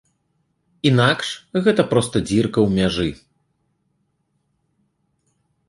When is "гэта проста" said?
1.67-2.15